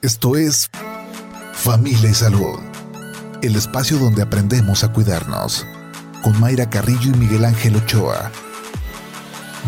[0.00, 0.70] Esto es
[1.54, 2.60] Familia y Salud,
[3.42, 5.66] el espacio donde aprendemos a cuidarnos,
[6.22, 8.30] con Mayra Carrillo y Miguel Ángel Ochoa.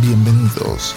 [0.00, 0.94] Bienvenidos.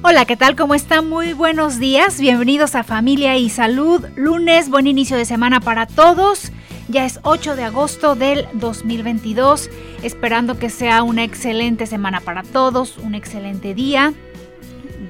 [0.00, 0.56] Hola, ¿qué tal?
[0.56, 1.10] ¿Cómo están?
[1.10, 2.18] Muy buenos días.
[2.18, 4.06] Bienvenidos a Familia y Salud.
[4.16, 6.50] Lunes, buen inicio de semana para todos.
[6.92, 9.70] Ya es 8 de agosto del 2022,
[10.02, 14.12] esperando que sea una excelente semana para todos, un excelente día,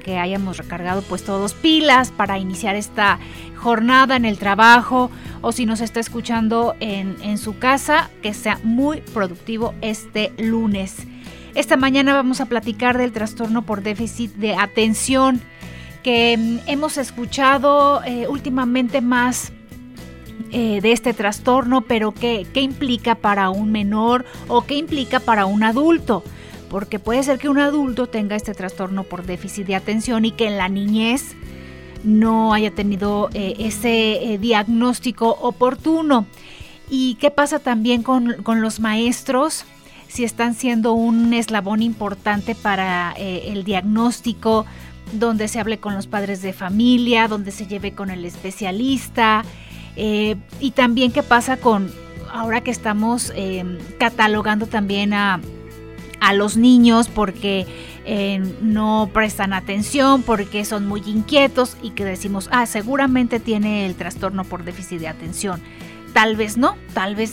[0.01, 3.19] que hayamos recargado pues todos pilas para iniciar esta
[3.57, 8.61] jornada en el trabajo o si nos está escuchando en, en su casa, que sea
[8.63, 10.95] muy productivo este lunes.
[11.53, 15.41] Esta mañana vamos a platicar del trastorno por déficit de atención
[16.01, 19.51] que mm, hemos escuchado eh, últimamente más
[20.51, 25.45] eh, de este trastorno, pero ¿qué, ¿qué implica para un menor o qué implica para
[25.45, 26.23] un adulto?
[26.69, 30.47] Porque puede ser que un adulto tenga este trastorno por déficit de atención y que
[30.47, 31.35] en la niñez
[32.03, 36.25] no haya tenido eh, ese diagnóstico oportuno.
[36.89, 39.65] ¿Y qué pasa también con, con los maestros?
[40.13, 44.67] si están siendo un eslabón importante para eh, el diagnóstico,
[45.11, 49.43] donde se hable con los padres de familia, donde se lleve con el especialista,
[49.95, 51.91] eh, y también qué pasa con,
[52.31, 55.39] ahora que estamos em, catalogando también a,
[56.19, 57.67] a, los niños porque
[58.05, 63.95] eh, no prestan atención, porque son muy inquietos y que decimos, ah, seguramente tiene el
[63.95, 65.61] trastorno por déficit de atención
[66.13, 67.31] tal vez no, tal vez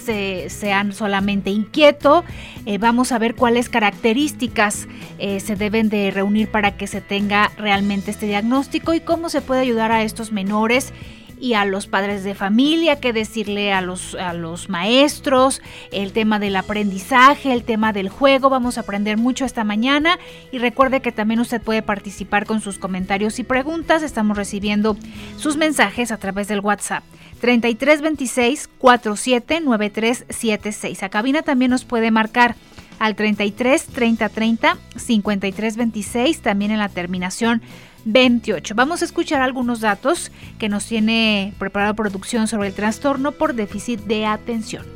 [0.48, 2.24] sean solamente inquieto.
[2.66, 7.52] Eh, vamos a ver cuáles características eh, se deben de reunir para que se tenga
[7.56, 10.92] realmente este diagnóstico y cómo se puede ayudar a estos menores
[11.40, 16.38] y a los padres de familia, qué decirle a los, a los maestros, el tema
[16.38, 18.50] del aprendizaje, el tema del juego.
[18.50, 20.18] Vamos a aprender mucho esta mañana
[20.52, 24.02] y recuerde que también usted puede participar con sus comentarios y preguntas.
[24.02, 24.98] Estamos recibiendo
[25.36, 27.02] sus mensajes a través del WhatsApp
[27.40, 31.02] 3326 479376.
[31.02, 32.56] A cabina también nos puede marcar
[32.98, 37.62] al 33 30 30 53 26, también en la terminación
[38.04, 38.74] 28.
[38.74, 44.00] Vamos a escuchar algunos datos que nos tiene preparado producción sobre el trastorno por déficit
[44.00, 44.86] de atención.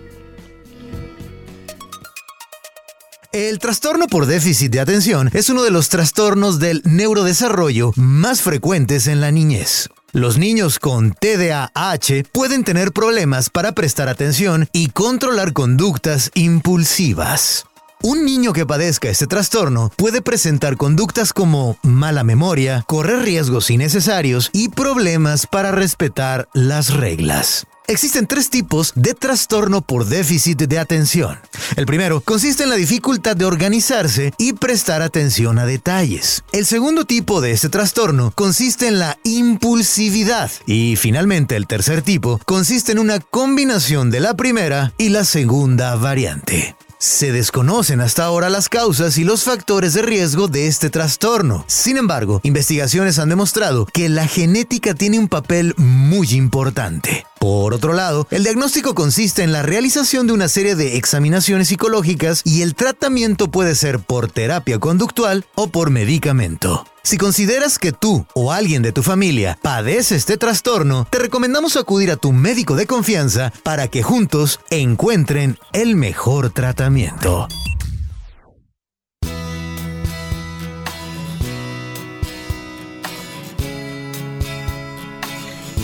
[3.33, 9.09] El trastorno por déficit de atención es uno de los trastornos del neurodesarrollo más frecuentes
[9.09, 9.89] en la niñez.
[10.13, 17.67] Los niños con TDAH pueden tener problemas para prestar atención y controlar conductas impulsivas.
[18.07, 24.51] Un niño que padezca este trastorno puede presentar conductas como mala memoria, correr riesgos innecesarios
[24.53, 27.67] y problemas para respetar las reglas.
[27.87, 31.39] Existen tres tipos de trastorno por déficit de atención.
[31.77, 36.45] El primero consiste en la dificultad de organizarse y prestar atención a detalles.
[36.53, 40.51] El segundo tipo de este trastorno consiste en la impulsividad.
[40.67, 45.97] Y finalmente el tercer tipo consiste en una combinación de la primera y la segunda
[45.97, 46.77] variante.
[47.05, 51.67] Se desconocen hasta ahora las causas y los factores de riesgo de este trastorno.
[51.69, 57.27] Sin embargo, investigaciones han demostrado que la genética tiene un papel muy importante.
[57.45, 62.41] Por otro lado, el diagnóstico consiste en la realización de una serie de examinaciones psicológicas
[62.43, 66.87] y el tratamiento puede ser por terapia conductual o por medicamento.
[67.03, 72.11] Si consideras que tú o alguien de tu familia padece este trastorno, te recomendamos acudir
[72.11, 77.47] a tu médico de confianza para que juntos encuentren el mejor tratamiento.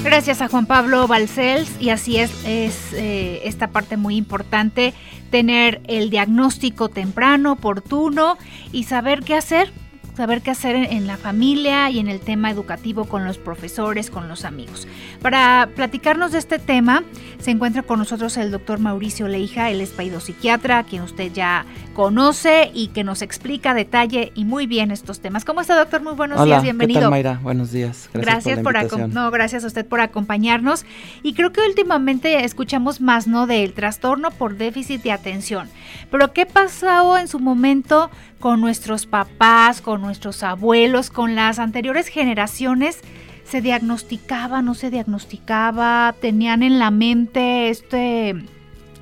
[0.03, 4.95] Gracias a Juan Pablo Balcells y así es, es eh, esta parte muy importante,
[5.31, 8.39] tener el diagnóstico temprano, oportuno
[8.73, 9.71] y saber qué hacer
[10.21, 14.29] saber qué hacer en, la familia y en el tema educativo con los profesores, con
[14.29, 14.87] los amigos.
[15.23, 17.05] Para platicarnos de este tema,
[17.39, 21.65] se encuentra con nosotros el doctor Mauricio Leija, el es psiquiatra, quien usted ya
[21.95, 25.47] conoce y que nos explica a detalle y muy bien estos temas.
[25.47, 26.03] ¿Cómo está, doctor?
[26.03, 27.01] Muy buenos días, bienvenido.
[27.01, 27.41] ¿qué tal, Mayra?
[27.43, 28.11] Buenos días.
[28.13, 28.75] Gracias, por,
[29.09, 30.85] no, gracias a usted por acompañarnos.
[31.23, 33.47] Y creo que últimamente escuchamos más, ¿no?
[33.47, 35.71] Del trastorno por déficit de atención.
[36.11, 38.11] Pero ¿qué pasó en su momento
[38.41, 43.01] con nuestros papás, con nuestros abuelos, con las anteriores generaciones,
[43.45, 48.35] se diagnosticaba, no se diagnosticaba, tenían en la mente este,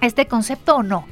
[0.00, 1.06] este concepto o no?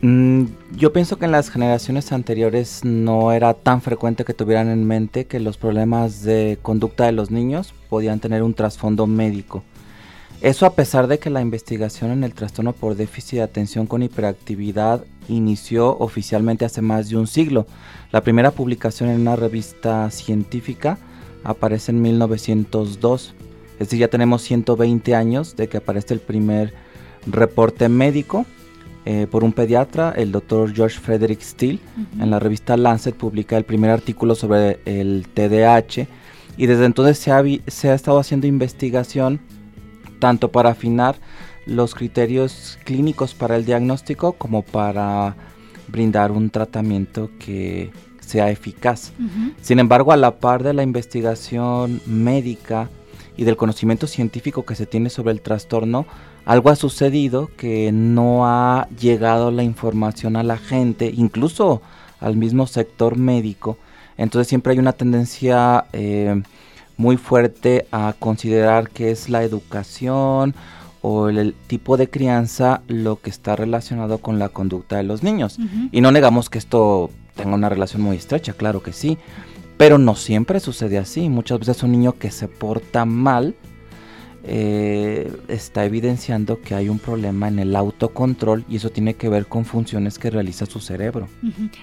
[0.00, 0.44] Mm,
[0.76, 5.26] yo pienso que en las generaciones anteriores no era tan frecuente que tuvieran en mente
[5.26, 9.64] que los problemas de conducta de los niños podían tener un trasfondo médico.
[10.40, 14.04] Eso a pesar de que la investigación en el trastorno por déficit de atención con
[14.04, 17.66] hiperactividad inició oficialmente hace más de un siglo.
[18.12, 20.96] La primera publicación en una revista científica
[21.42, 23.34] aparece en 1902.
[23.72, 26.72] Es decir, ya tenemos 120 años de que aparece el primer
[27.26, 28.46] reporte médico
[29.06, 31.80] eh, por un pediatra, el doctor George Frederick Steele.
[32.20, 36.06] En la revista Lancet publica el primer artículo sobre el TDAH
[36.56, 39.40] y desde entonces se ha, se ha estado haciendo investigación
[40.18, 41.16] tanto para afinar
[41.66, 45.36] los criterios clínicos para el diagnóstico como para
[45.88, 49.12] brindar un tratamiento que sea eficaz.
[49.62, 52.90] Sin embargo, a la par de la investigación médica
[53.36, 56.06] y del conocimiento científico que se tiene sobre el trastorno,
[56.44, 61.82] algo ha sucedido que no ha llegado la información a la gente, incluso
[62.20, 63.78] al mismo sector médico.
[64.16, 66.42] Entonces siempre hay una tendencia eh,
[66.98, 70.54] muy fuerte a considerar que es la educación
[71.00, 75.58] o el, tipo de crianza lo que está relacionado con la conducta de los niños.
[75.92, 79.16] Y no negamos que esto tenga una relación muy estrecha, claro que sí,
[79.78, 81.28] pero no siempre sucede así.
[81.28, 83.54] Muchas veces un niño que se porta mal
[84.50, 89.46] eh, está evidenciando que hay un problema en el autocontrol y eso tiene que ver
[89.46, 91.28] con funciones que realiza su cerebro.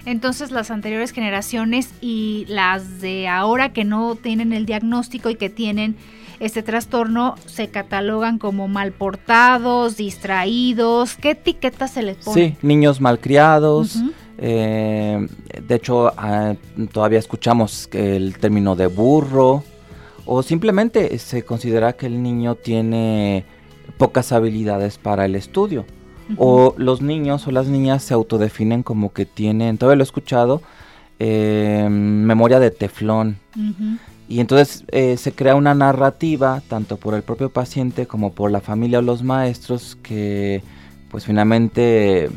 [0.04, 5.48] Entonces las anteriores generaciones y las de ahora que no tienen el diagnóstico y que
[5.48, 5.94] tienen
[6.40, 11.14] este trastorno se catalogan como mal portados, distraídos.
[11.14, 12.48] ¿Qué etiquetas se les pone?
[12.48, 14.00] Sí, niños malcriados.
[14.38, 15.24] Eh,
[15.62, 16.54] de hecho, ah,
[16.90, 19.62] todavía escuchamos el término de burro
[20.26, 23.44] o simplemente se considera que el niño tiene
[23.96, 25.84] pocas habilidades para el estudio.
[26.38, 30.60] O los niños o las niñas se autodefinen como que tienen, todavía lo he escuchado,
[31.20, 33.38] em, memoria de teflón.
[34.28, 38.60] Y entonces eh, se crea una narrativa, tanto por el propio paciente como por la
[38.60, 40.62] familia o los maestros, que
[41.12, 42.28] pues finalmente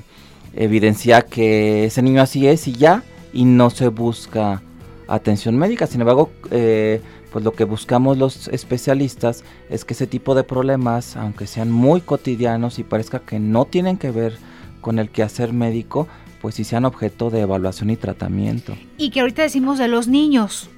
[0.56, 3.03] evidencia que ese niño así es y ya,
[3.33, 4.62] y no se busca
[5.07, 5.88] atención médica.
[5.88, 7.01] Sin embargo, eh,
[7.31, 12.02] pues lo que buscamos los especialistas es que ese tipo de problemas, aunque sean muy
[12.02, 14.38] cotidianos y parezca que no tienen que ver
[14.81, 16.08] con el quehacer médico,
[16.42, 18.76] pues sí sean objeto de evaluación y tratamiento.
[18.98, 20.70] Y que ahorita decimos de los niños,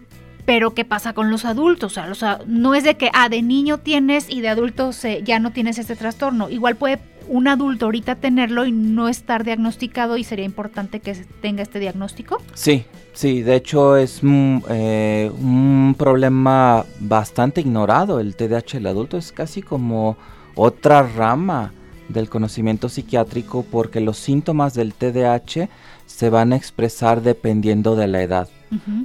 [0.45, 1.97] pero ¿qué pasa con los adultos?
[1.97, 4.91] O sea, no es de que, ah, de niño tienes y de adulto
[5.23, 6.49] ya no tienes este trastorno.
[6.49, 11.63] Igual puede un adulto ahorita tenerlo y no estar diagnosticado y sería importante que tenga
[11.63, 12.41] este diagnóstico?
[12.53, 18.19] Sí, sí, de hecho es eh, un problema bastante ignorado.
[18.19, 20.17] El TDAH del adulto es casi como
[20.55, 21.71] otra rama
[22.09, 25.69] del conocimiento psiquiátrico porque los síntomas del TDAH
[26.05, 28.49] se van a expresar dependiendo de la edad.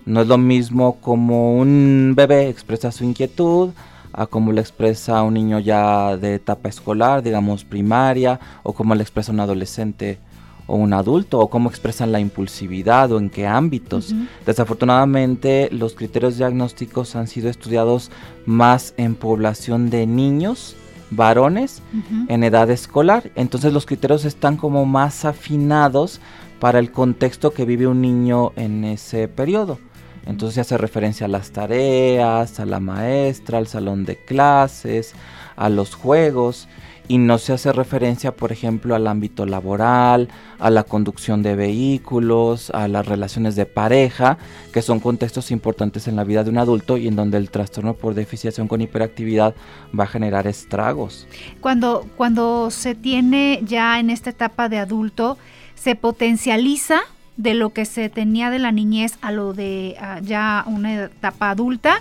[0.05, 3.71] No es lo mismo como un bebé expresa su inquietud,
[4.17, 9.03] a cómo le expresa un niño ya de etapa escolar, digamos primaria, o cómo le
[9.03, 10.19] expresa un adolescente
[10.67, 14.15] o un adulto, o cómo expresan la impulsividad o en qué ámbitos.
[14.45, 18.11] Desafortunadamente, los criterios diagnósticos han sido estudiados
[18.47, 20.75] más en población de niños,
[21.11, 21.83] varones,
[22.29, 23.31] en edad escolar.
[23.37, 26.21] Entonces los criterios están como más afinados
[26.59, 29.79] para el contexto que vive un niño en ese periodo.
[30.27, 35.15] Entonces hace referencia a las tareas, a la maestra, al salón de clases,
[35.57, 36.69] a los juegos
[37.09, 40.29] y no se hace referencia, por ejemplo, al ámbito laboral,
[40.59, 44.39] a la conducción de vehículos, a las relaciones de pareja,
[44.73, 47.95] que son contextos importantes en la vida de un adulto y en donde el trastorno
[47.95, 49.55] por deficiación con hiperactividad
[49.99, 51.27] va a generar estragos.
[51.61, 55.39] Cuando, cuando se tiene ya en esta etapa de adulto,
[55.75, 57.01] se potencializa
[57.37, 62.01] de lo que se tenía de la niñez a lo de ya una etapa adulta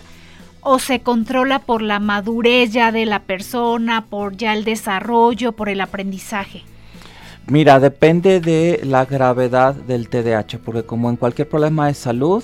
[0.65, 5.69] o se controla por la madurez ya de la persona, por ya el desarrollo, por
[5.69, 6.63] el aprendizaje?
[7.47, 12.43] Mira, depende de la gravedad del TDAH, porque como en cualquier problema de salud,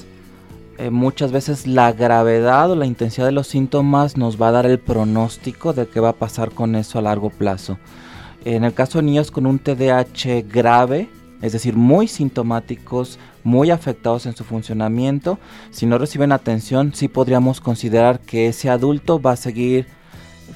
[0.78, 4.68] eh, muchas veces la gravedad o la intensidad de los síntomas nos va a dar
[4.68, 7.80] el pronóstico de qué va a pasar con eso a largo plazo.
[8.46, 11.10] En el caso de niños con un TDAH grave,
[11.42, 15.40] es decir, muy sintomáticos, muy afectados en su funcionamiento.
[15.72, 19.88] Si no reciben atención, sí podríamos considerar que ese adulto va a seguir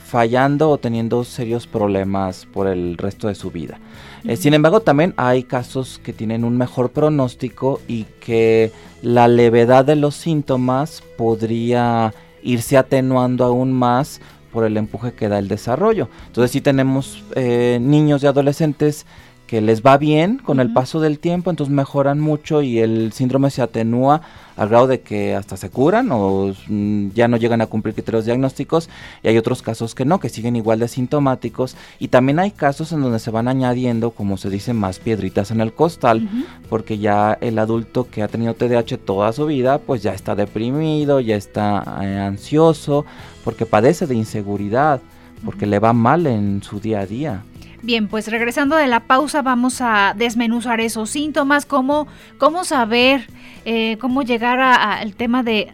[0.05, 3.79] fallando o teniendo serios problemas por el resto de su vida.
[4.23, 9.85] Eh, sin embargo, también hay casos que tienen un mejor pronóstico y que la levedad
[9.85, 12.13] de los síntomas podría
[12.43, 16.07] irse atenuando aún más por el empuje que da el desarrollo.
[16.27, 19.05] Entonces, si tenemos eh, niños y adolescentes
[19.47, 23.51] que les va bien con el paso del tiempo, entonces mejoran mucho y el síndrome
[23.51, 24.21] se atenúa
[24.57, 28.25] al grado de que hasta se curan o mm, ya no llegan a cumplir criterios
[28.25, 28.89] diagnósticos
[29.21, 31.75] y hay otros casos que no, que siguen igual de sintomáticos.
[31.99, 35.61] Y también hay casos en donde se van añadiendo, como se dice, más piedritas en
[35.61, 36.27] el costal,
[36.69, 41.19] porque ya el adulto que ha tenido TDAH toda su vida, pues ya está deprimido,
[41.19, 43.05] ya está eh, ansioso,
[43.43, 45.01] porque padece de inseguridad,
[45.43, 47.43] porque le va mal en su día a día.
[47.85, 52.07] Bien, pues regresando de la pausa vamos a desmenuzar esos síntomas, cómo,
[52.39, 53.27] cómo saber,
[53.63, 55.69] eh, cómo llegar al tema de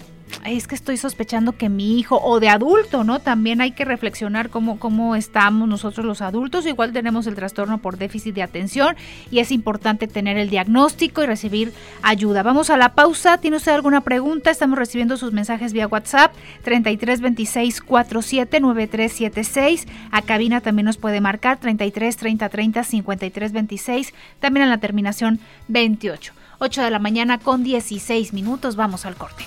[0.45, 3.19] es que estoy sospechando que mi hijo o de adulto, ¿no?
[3.19, 6.65] También hay que reflexionar cómo, cómo estamos nosotros los adultos.
[6.65, 8.95] Igual tenemos el trastorno por déficit de atención
[9.29, 12.43] y es importante tener el diagnóstico y recibir ayuda.
[12.43, 13.37] Vamos a la pausa.
[13.37, 14.51] ¿Tiene usted alguna pregunta?
[14.51, 16.33] Estamos recibiendo sus mensajes vía WhatsApp
[16.63, 19.87] 33 26 47 9376.
[20.11, 24.13] A cabina también nos puede marcar 33 30 30 53 26.
[24.39, 26.33] También en la terminación 28.
[26.59, 28.75] 8 de la mañana con 16 minutos.
[28.75, 29.45] Vamos al corte.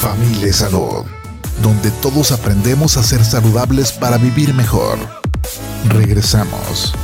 [0.00, 1.04] Familia y Salud,
[1.62, 4.98] donde todos aprendemos a ser saludables para vivir mejor.
[5.90, 6.94] Regresamos.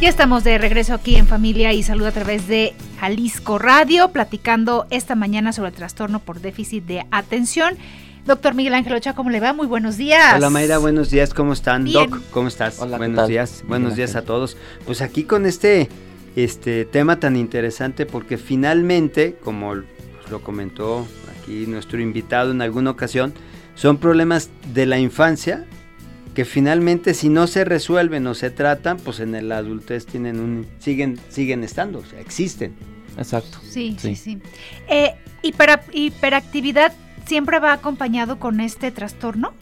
[0.00, 4.86] Ya estamos de regreso aquí en Familia y Salud a través de Jalisco Radio, platicando
[4.88, 7.76] esta mañana sobre el trastorno por déficit de atención.
[8.24, 9.52] Doctor Miguel Ángel Ochoa, ¿cómo le va?
[9.52, 10.34] Muy buenos días.
[10.34, 11.84] Hola Mayra, buenos días, ¿cómo están?
[11.84, 12.78] Doc, ¿cómo estás?
[12.78, 14.56] Hola, buenos días, buenos días a todos.
[14.86, 15.90] Pues aquí con este
[16.44, 21.06] este tema tan interesante porque finalmente, como lo comentó
[21.40, 23.32] aquí nuestro invitado en alguna ocasión,
[23.74, 25.66] son problemas de la infancia
[26.34, 30.66] que finalmente si no se resuelven o se tratan, pues en la adultez tienen un
[30.78, 32.74] siguen siguen estando, o sea, existen.
[33.16, 33.58] Exacto.
[33.68, 34.38] Sí, sí, sí.
[34.88, 36.92] Eh, hiperactividad
[37.26, 39.52] siempre va acompañado con este trastorno.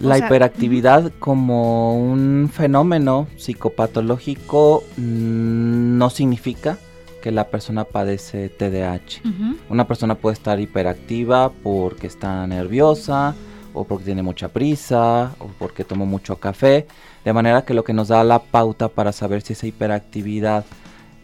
[0.00, 6.78] La hiperactividad como un fenómeno psicopatológico mm, no significa
[7.22, 9.22] que la persona padece TDAH.
[9.70, 13.34] Una persona puede estar hiperactiva porque está nerviosa
[13.72, 16.86] o porque tiene mucha prisa o porque tomó mucho café,
[17.24, 20.66] de manera que lo que nos da la pauta para saber si esa hiperactividad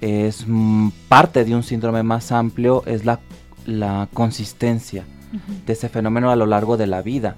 [0.01, 3.21] es mm, parte de un síndrome más amplio es la,
[4.15, 5.05] consistencia
[5.67, 7.37] de ese fenómeno a lo largo de la vida.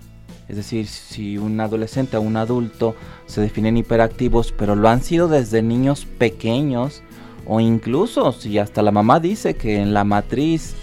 [0.49, 2.95] Es decir, si un adolescente o un adulto
[3.27, 7.03] se definen hiperactivos, pero lo han sido desde niños pequeños,
[7.47, 10.75] o incluso si hasta la mamá dice que en la matriz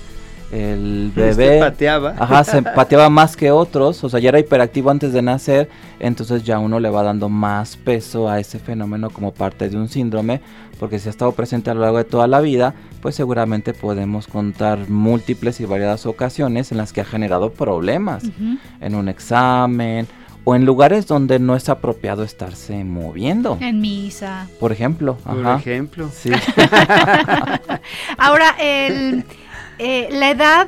[0.51, 2.15] el bebé pateaba.
[2.18, 6.44] Ajá, se pateaba más que otros, o sea, ya era hiperactivo antes de nacer, entonces
[6.44, 10.41] ya uno le va dando más peso a ese fenómeno como parte de un síndrome,
[10.79, 14.27] porque si ha estado presente a lo largo de toda la vida, pues seguramente podemos
[14.27, 18.24] contar múltiples y variadas ocasiones en las que ha generado problemas
[18.79, 20.08] en un examen
[20.46, 23.58] o en lugares donde no es apropiado estarse moviendo.
[23.60, 24.48] En misa.
[24.60, 25.18] Por ejemplo.
[25.18, 26.10] Por ejemplo.
[26.13, 26.32] Sí.
[28.18, 29.25] Ahora, el
[29.79, 30.67] eh, la edad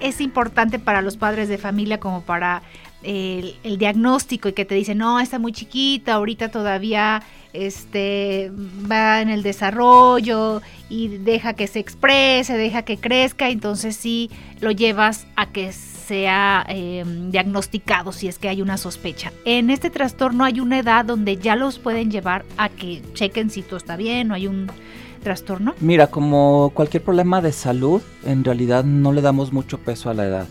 [0.00, 2.62] es importante para los padres de familia como para
[3.02, 8.52] el, diagnóstico y que te dicen, no, está muy chiquita, ahorita todavía este,
[8.90, 14.30] va en el desarrollo y deja que se exprese, deja que crezca, entonces sí
[14.60, 19.32] lo llevas a que sea em, diagnosticado si es que hay una sospecha.
[19.44, 23.62] En este trastorno hay una edad donde ya los pueden llevar a que chequen si
[23.62, 24.70] todo está bien o hay un
[25.20, 25.74] trastorno?
[25.80, 30.26] Mira, como cualquier problema de salud, en realidad no le damos mucho peso a la
[30.26, 30.46] edad.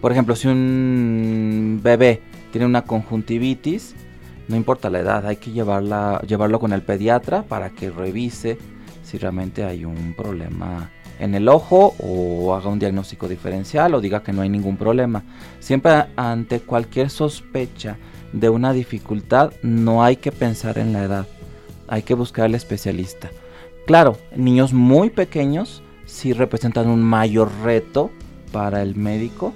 [0.00, 3.94] Por ejemplo, si un bebé tiene una conjuntivitis,
[4.48, 8.58] no importa la edad, hay que llevarla, llevarlo con el pediatra para que revise
[9.02, 14.22] si realmente hay un problema en el ojo o haga un diagnóstico diferencial o diga
[14.22, 15.22] que no hay ningún problema.
[15.60, 17.96] Siempre ante cualquier sospecha
[18.32, 21.26] de una dificultad no hay que pensar en la edad,
[21.86, 23.30] hay que buscar al especialista.
[23.86, 28.10] Claro, niños muy pequeños sí representan un mayor reto
[28.52, 29.52] para el médico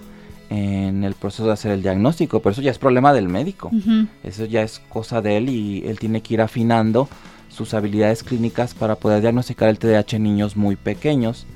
[0.48, 3.70] en el proceso de hacer el diagnóstico, pero eso ya es problema del médico.
[4.22, 7.08] Eso ya es cosa de él y él tiene que ir afinando
[7.48, 11.46] sus habilidades clínicas para poder diagnosticar el TDAH en niños muy pequeños.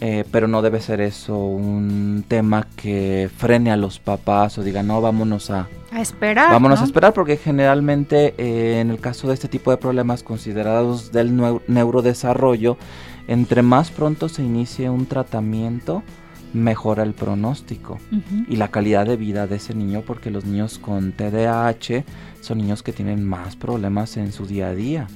[0.00, 4.82] Eh, pero no debe ser eso un tema que frene a los papás o diga
[4.82, 9.34] no vámonos a, a esperar vámonos a esperar porque generalmente eh, en el caso de
[9.34, 11.36] este tipo de problemas considerados del
[11.68, 12.76] neurodesarrollo
[13.28, 16.02] entre más pronto se inicie un tratamiento
[16.54, 17.98] mejora el pronóstico
[18.48, 22.04] y la calidad de vida de ese niño porque los niños con TDAH
[22.40, 25.08] son niños que tienen más problemas en su día a día.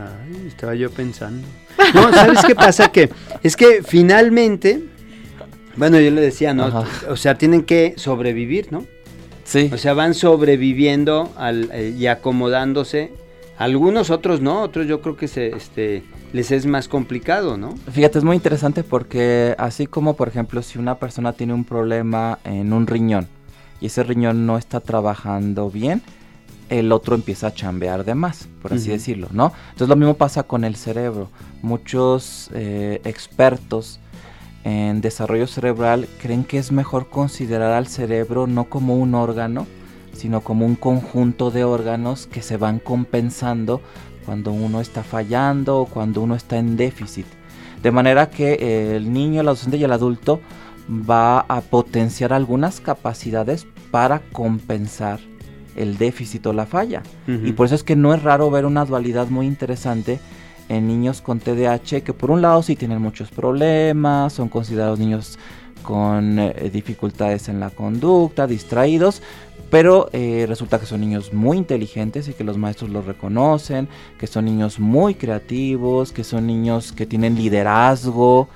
[0.00, 1.46] Ay, estaba yo pensando.
[1.94, 2.90] No, ¿sabes qué pasa?
[2.90, 3.10] Que
[3.42, 4.84] es que finalmente
[5.76, 6.84] Bueno, yo le decía, ¿no?
[7.08, 8.84] O sea, tienen que sobrevivir, ¿no?
[9.44, 9.70] Sí.
[9.72, 13.12] O sea, van sobreviviendo al, eh, y acomodándose.
[13.58, 16.02] Algunos, otros no, otros yo creo que se, este,
[16.32, 17.74] les es más complicado, ¿no?
[17.92, 22.38] Fíjate, es muy interesante porque así como, por ejemplo, si una persona tiene un problema
[22.44, 23.26] en un riñón
[23.80, 26.02] y ese riñón no está trabajando bien,
[26.70, 29.52] el otro empieza a chambear de más, por así decirlo, ¿no?
[29.70, 31.28] Entonces lo mismo pasa con el cerebro.
[31.62, 33.98] Muchos eh, expertos
[34.62, 39.66] en desarrollo cerebral creen que es mejor considerar al cerebro no como un órgano,
[40.12, 43.80] sino como un conjunto de órganos que se van compensando
[44.24, 47.26] cuando uno está fallando o cuando uno está en déficit.
[47.82, 50.40] De manera que el niño, el adolescente y el adulto
[50.88, 55.29] va a potenciar algunas capacidades para compensar
[55.76, 57.02] el déficit o la falla.
[57.26, 60.18] Y por eso es que no es raro ver una dualidad muy interesante
[60.68, 65.38] en niños con TDAH que por un lado sí tienen muchos problemas, son considerados niños
[65.82, 69.22] con eh, dificultades en la conducta, distraídos,
[69.70, 74.26] pero eh, resulta que son niños muy inteligentes y que los maestros los reconocen, que
[74.26, 78.48] son niños muy creativos, que son niños que tienen liderazgo,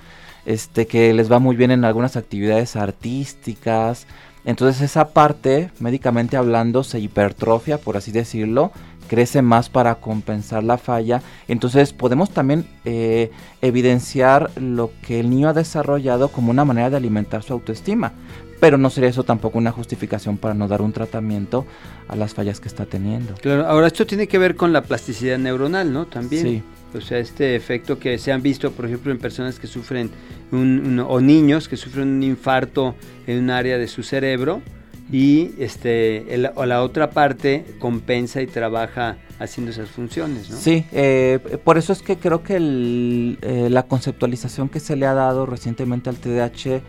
[0.45, 4.07] este, que les va muy bien en algunas actividades artísticas,
[4.45, 8.73] entonces esa parte, médicamente hablando, se hipertrofia, por así decirlo,
[9.09, 11.23] crece más para compensar la falla.
[11.49, 13.31] Entonces podemos también eh,
[13.63, 18.13] evidenciar lo que el niño ha desarrollado como una manera de alimentar su autoestima.
[18.61, 21.67] Pero no sería eso tampoco una justificación para no dar un tratamiento
[22.09, 23.35] a las fallas que está teniendo.
[23.35, 26.07] Claro, ahora esto tiene que ver con la plasticidad neuronal, ¿no?
[26.07, 26.43] También.
[26.43, 26.63] Sí.
[26.95, 30.11] O sea, este efecto que se han visto, por ejemplo, en personas que sufren,
[30.53, 32.95] un, o niños que sufren un infarto
[33.27, 34.63] en un área de su cerebro
[35.11, 36.25] y este,
[36.55, 40.57] o la otra parte compensa y trabaja haciendo esas funciones, ¿no?
[40.57, 45.15] Sí, eh, por eso es que creo que eh, la conceptualización que se le ha
[45.15, 46.81] dado recientemente al TDAH,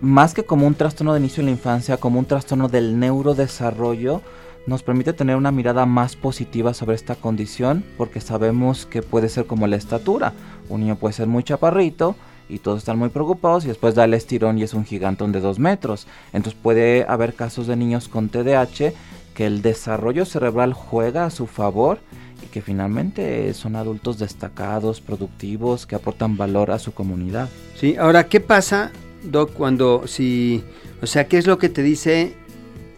[0.00, 4.22] más que como un trastorno de inicio en la infancia, como un trastorno del neurodesarrollo,
[4.66, 9.46] nos permite tener una mirada más positiva sobre esta condición porque sabemos que puede ser
[9.46, 10.32] como la estatura.
[10.68, 12.16] Un niño puede ser muy chaparrito
[12.48, 15.40] y todos están muy preocupados y después da el estirón y es un gigantón de
[15.40, 16.06] dos metros.
[16.32, 18.92] Entonces puede haber casos de niños con TDAH
[19.34, 21.98] que el desarrollo cerebral juega a su favor
[22.42, 27.48] y que finalmente son adultos destacados, productivos, que aportan valor a su comunidad.
[27.76, 28.92] Sí, ahora, ¿qué pasa,
[29.24, 30.62] Doc, cuando si,
[31.02, 32.36] o sea, qué es lo que te dice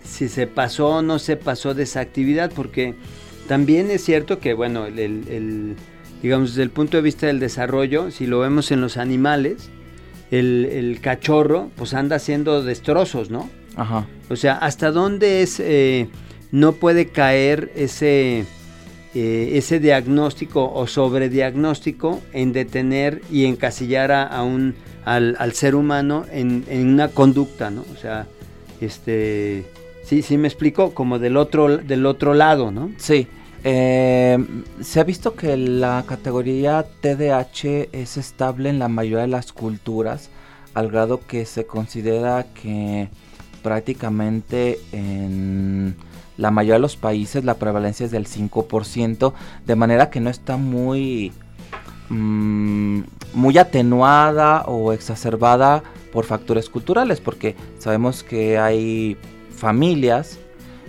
[0.06, 2.94] si se pasó o no se pasó de esa actividad, porque
[3.46, 5.76] también es cierto que, bueno, el,
[6.22, 9.70] digamos, desde el punto de vista del desarrollo, si lo vemos en los animales,
[10.30, 13.48] el, cachorro, pues anda haciendo destrozos, ¿no?
[13.76, 14.06] Ajá.
[14.28, 16.08] O sea, ¿hasta dónde es, eh,
[16.50, 18.44] no puede caer ese,
[19.14, 26.24] eh, ese diagnóstico o sobrediagnóstico en detener y encasillar a, un, al, al, ser humano
[26.32, 27.84] en, en, una conducta, ¿no?
[27.94, 28.26] O sea,
[28.80, 29.64] este
[30.06, 32.92] Sí, sí me explico, como del otro, del otro lado, ¿no?
[32.96, 33.26] Sí.
[33.64, 34.38] Eh,
[34.80, 40.30] se ha visto que la categoría TDAH es estable en la mayoría de las culturas,
[40.74, 43.08] al grado que se considera que
[43.64, 45.96] prácticamente en
[46.36, 49.32] la mayoría de los países la prevalencia es del 5%,
[49.66, 51.32] de manera que no está muy,
[52.10, 53.00] mm,
[53.34, 59.16] muy atenuada o exacerbada por factores culturales, porque sabemos que hay
[59.56, 60.38] familias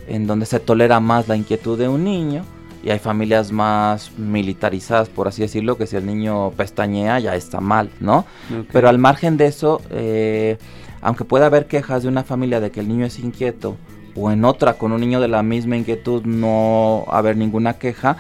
[0.08, 2.44] en donde se tolera más la inquietud de un niño
[2.84, 7.60] y hay familias más militarizadas, por así decirlo, que si el niño pestañea ya está
[7.60, 8.26] mal, ¿no?
[8.72, 10.58] Pero al margen de eso, eh,
[11.02, 13.76] aunque pueda haber quejas de una familia de que el niño es inquieto
[14.16, 18.18] o en otra con un niño de la misma inquietud no haber ninguna queja,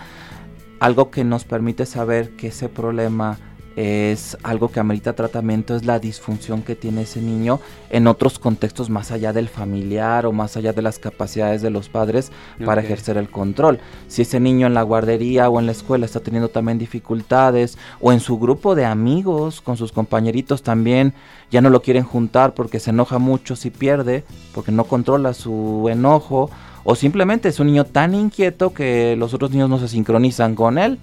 [0.79, 3.37] algo que nos permite saber que ese problema
[3.77, 7.59] es algo que amerita tratamiento, es la disfunción que tiene ese niño
[7.91, 11.87] en otros contextos más allá del familiar o más allá de las capacidades de los
[11.87, 12.31] padres
[12.65, 13.79] para ejercer el control.
[14.07, 18.11] Si ese niño en la guardería o en la escuela está teniendo también dificultades o
[18.11, 21.13] en su grupo de amigos con sus compañeritos también
[21.51, 24.23] ya no lo quieren juntar porque se enoja mucho si pierde,
[24.55, 26.49] porque no controla su enojo
[26.83, 30.79] o simplemente es un niño tan inquieto que los otros niños no se sincronizan con
[30.79, 30.97] él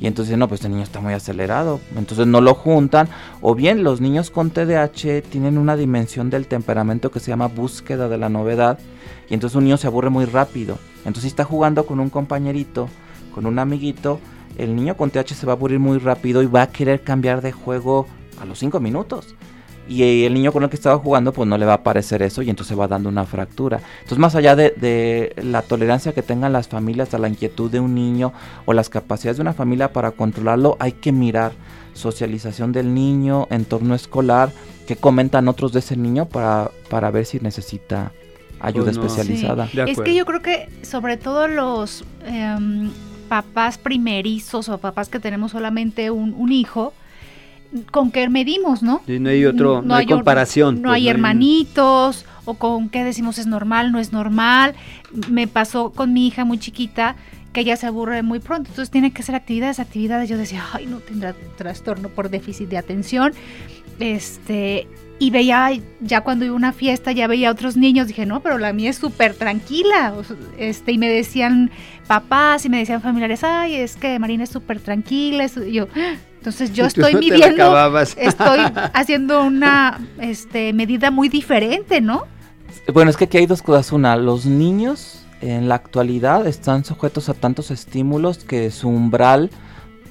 [0.00, 1.80] y entonces, no, pues este niño está muy acelerado.
[1.96, 3.08] Entonces no lo juntan.
[3.40, 8.08] O bien los niños con TDAH tienen una dimensión del temperamento que se llama búsqueda
[8.08, 8.78] de la novedad.
[9.28, 10.78] Y entonces un niño se aburre muy rápido.
[11.04, 12.88] Entonces está jugando con un compañerito,
[13.34, 14.20] con un amiguito,
[14.58, 17.42] el niño con TDAH se va a aburrir muy rápido y va a querer cambiar
[17.42, 18.06] de juego
[18.40, 19.34] a los 5 minutos.
[19.88, 22.42] Y el niño con el que estaba jugando pues no le va a parecer eso
[22.42, 23.80] y entonces va dando una fractura.
[23.98, 27.94] Entonces más allá de, la tolerancia que tengan las familias a la inquietud de un
[27.94, 28.32] niño
[28.64, 31.52] o las capacidades de una familia para controlarlo, hay que mirar
[31.94, 34.50] socialización del niño, entorno escolar,
[34.86, 38.12] que comentan otros de ese niño para, para ver si necesita
[38.60, 39.68] ayuda especializada.
[39.86, 42.90] Es que yo creo que sobre todo los em,
[43.28, 46.92] papás primerizos o papás que tenemos solamente un, un hijo,
[47.90, 49.02] con qué medimos, ¿no?
[49.06, 50.76] no hay otro, no, hay, comparación.
[50.76, 54.74] No, pues, hay hermanitos, o con qué decimos es normal, no es normal.
[55.28, 57.16] Me pasó con mi hija muy chiquita
[57.52, 60.28] que ella se aburre muy pronto, entonces tiene que hacer actividades, actividades.
[60.28, 63.32] Yo decía, ay, no tendrá trastorno por déficit de atención.
[63.98, 64.86] Este,
[65.18, 65.70] y veía,
[66.02, 68.74] ya cuando iba a una fiesta, ya veía a otros niños, dije, no, pero la
[68.74, 70.12] mía es súper tranquila.
[70.58, 71.70] Este, y me decían
[72.06, 75.46] papás y me decían familiares, ay, es que Marina es súper tranquila.
[75.66, 75.88] Y yo,
[76.46, 78.60] entonces yo estoy midiendo, estoy
[78.94, 82.22] haciendo una este, medida muy diferente, ¿no?
[82.92, 83.90] Bueno, es que aquí hay dos cosas.
[83.92, 89.50] Una, los niños en la actualidad están sujetos a tantos estímulos que su umbral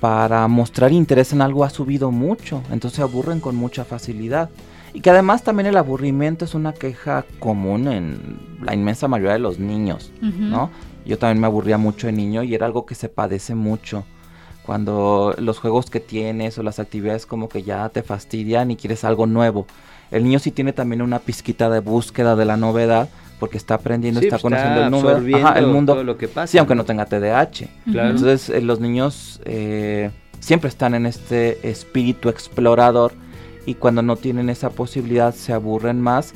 [0.02, 4.50] para mostrar interés en algo ha subido mucho, entonces se aburren con mucha facilidad.
[4.94, 9.40] Y que además también el aburrimiento es una queja común en la inmensa mayoría de
[9.40, 10.70] los niños, ¿no?
[11.06, 14.06] Yo también me aburría mucho de niño y era algo que se padece mucho
[14.66, 19.04] cuando los juegos que tienes o las actividades como que ya te fastidian y quieres
[19.04, 19.68] algo nuevo.
[20.12, 24.20] El niño sí tiene también una pizquita de búsqueda de la novedad porque está aprendiendo,
[24.20, 27.68] está, pues, conociendo el, número, el mundo, lo que pasa, sí, aunque no tenga TDAH.
[27.86, 33.14] Entonces eh, los niños eh, siempre están en este espíritu explorador
[33.66, 36.34] y cuando no tienen esa posibilidad se aburren más,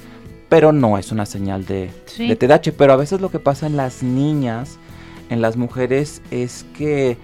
[0.49, 2.73] pero no es una señal de, de TDAH.
[2.77, 4.77] Pero a veces lo que pasa en las niñas,
[5.29, 7.17] en las mujeres, es que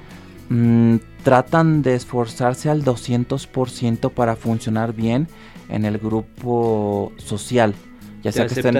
[0.49, 5.27] Mm, tratan de esforzarse al 200% para funcionar bien
[5.69, 7.73] en el grupo social.
[8.21, 8.73] Ya sea, que estén,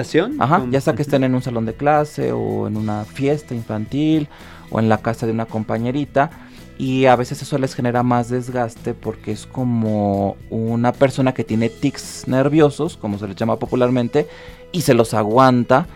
[0.70, 4.28] ya sea que estén en un salón de clase o en una fiesta infantil
[4.70, 6.30] o en la casa de una compañerita.
[6.78, 11.68] Y a veces eso les genera más desgaste porque es como una persona que tiene
[11.68, 14.26] tics nerviosos, como se les llama popularmente,
[14.72, 15.86] y se los aguanta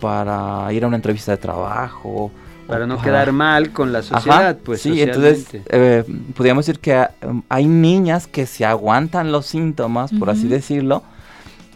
[0.00, 2.30] para ir a una entrevista de trabajo
[2.68, 4.82] para no quedar mal con la sociedad, pues.
[4.82, 6.04] Sí, entonces eh,
[6.36, 7.06] podríamos decir que
[7.48, 11.02] hay niñas que se aguantan los síntomas, por así decirlo,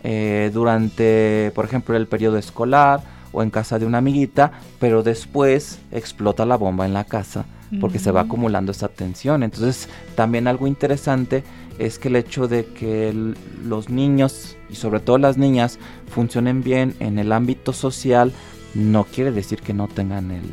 [0.04, 3.00] eh, durante, por ejemplo, el periodo escolar
[3.32, 7.46] o en casa de una amiguita, pero después explota la bomba en la casa
[7.80, 9.42] porque se va acumulando esa tensión.
[9.42, 11.42] Entonces, también algo interesante
[11.78, 15.78] es que el hecho de que los niños y sobre todo las niñas
[16.10, 18.30] funcionen bien en el ámbito social
[18.74, 20.44] no quiere decir que no tengan el,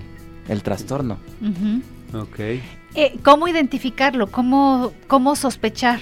[0.50, 1.18] el trastorno.
[2.14, 2.40] Ok.
[2.96, 4.28] Eh, ¿Cómo identificarlo?
[4.28, 6.00] ¿Cómo, ¿Cómo sospechar?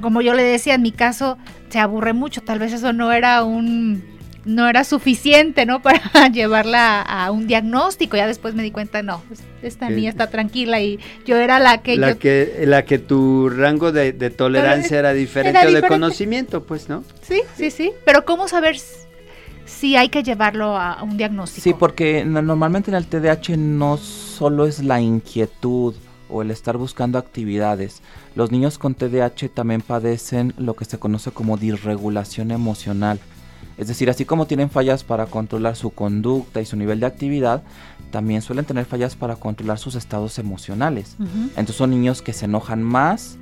[0.00, 1.38] Como yo le decía, en mi caso
[1.70, 5.82] se aburre mucho, tal vez eso no era un no era suficiente, ¿no?
[5.82, 8.16] Para llevarla a, un diagnóstico.
[8.16, 11.82] Ya después me di cuenta, no, pues, esta niña está tranquila y yo era la
[11.82, 11.96] que...
[11.96, 17.04] La, que, la que tu rango de, tolerancia era diferente, era de conocimiento, pues, ¿no?
[17.22, 17.92] Sí, sí, sí.
[18.04, 18.76] Pero ¿cómo saber
[19.68, 21.62] sí hay que llevarlo a, un diagnóstico.
[21.62, 25.94] Sí, porque normalmente en el TDAH no solo es la inquietud
[26.28, 28.02] o el estar buscando actividades.
[28.34, 33.20] Los niños con TDAH también padecen lo que se conoce como disregulación emocional.
[33.76, 37.62] Es decir, así como tienen fallas para controlar su conducta y su nivel de actividad,
[38.10, 41.16] también suelen tener fallas para controlar sus estados emocionales.
[41.50, 43.38] Entonces son niños que se enojan más,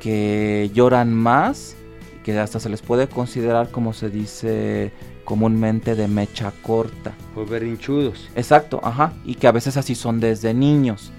[0.00, 1.76] que lloran más,
[2.24, 4.92] que hasta se les puede considerar como se dice
[5.24, 7.14] comúnmente de mecha corta.
[7.36, 8.28] O berrinchudos.
[8.34, 9.12] Exacto, ajá.
[9.24, 11.12] Y que a veces así son desde niños.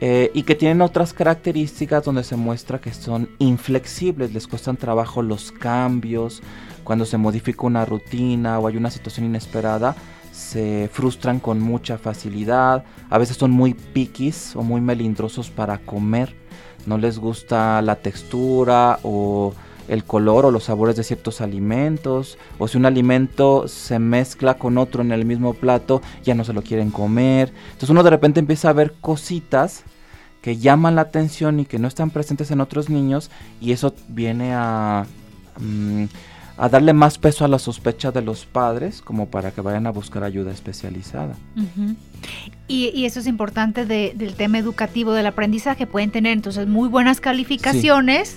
[0.00, 5.22] Eh, y que tienen otras características donde se muestra que son inflexibles, les cuestan trabajo
[5.22, 6.42] los cambios,
[6.82, 9.96] cuando se modifica una rutina o hay una situación inesperada,
[10.32, 16.34] se frustran con mucha facilidad, a veces son muy piquis o muy melindrosos para comer,
[16.86, 19.54] no les gusta la textura o
[19.88, 24.78] el color o los sabores de ciertos alimentos, o si un alimento se mezcla con
[24.78, 27.52] otro en el mismo plato, ya no se lo quieren comer.
[27.66, 29.84] Entonces uno de repente empieza a ver cositas
[30.42, 34.52] que llaman la atención y que no están presentes en otros niños y eso viene
[34.52, 35.06] a,
[35.58, 36.04] mm,
[36.56, 39.90] a darle más peso a la sospecha de los padres como para que vayan a
[39.90, 41.34] buscar ayuda especializada.
[42.68, 45.86] y, eso es importante del tema educativo del aprendizaje.
[45.86, 48.36] Pueden tener entonces muy buenas calificaciones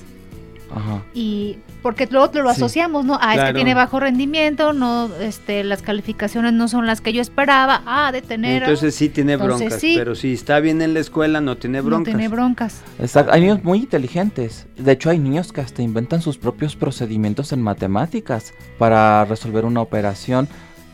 [0.73, 1.01] Ajá.
[1.13, 3.17] Y porque lo otro lo asociamos, ¿no?
[3.21, 7.21] Ah, es que tiene bajo rendimiento, no, este, las calificaciones no son las que yo
[7.21, 8.63] esperaba, ah, de tener.
[8.63, 12.13] Entonces sí tiene broncas, pero si está bien en la escuela no tiene broncas.
[12.13, 12.81] No tiene broncas.
[12.99, 14.67] Exacto, hay niños muy inteligentes.
[14.77, 19.81] De hecho hay niños que hasta inventan sus propios procedimientos en matemáticas para resolver una
[19.81, 20.47] operación